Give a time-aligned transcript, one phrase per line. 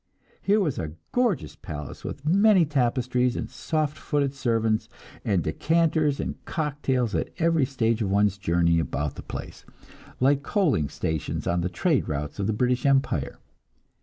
[0.41, 4.89] Here was a gorgeous palace with many tapestries, and soft footed servants,
[5.23, 9.63] and decanters and cocktails at every stage of one's journey about the place,
[10.19, 13.37] like coaling stations on the trade routes of the British Empire.